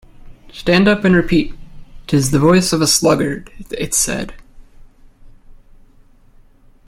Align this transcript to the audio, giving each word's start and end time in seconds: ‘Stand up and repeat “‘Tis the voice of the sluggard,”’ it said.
‘Stand 0.51 0.87
up 0.87 1.03
and 1.05 1.15
repeat 1.15 1.53
“‘Tis 2.07 2.31
the 2.31 2.39
voice 2.39 2.73
of 2.73 2.79
the 2.79 2.87
sluggard,”’ 2.87 3.51
it 3.69 3.93
said. 3.93 4.33